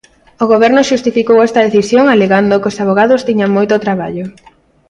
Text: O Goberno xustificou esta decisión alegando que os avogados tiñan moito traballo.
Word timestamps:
O 0.43 0.45
Goberno 0.53 0.81
xustificou 0.89 1.37
esta 1.41 1.65
decisión 1.67 2.05
alegando 2.09 2.59
que 2.61 2.69
os 2.71 2.79
avogados 2.83 3.25
tiñan 3.27 3.55
moito 3.57 3.75
traballo. 3.85 4.25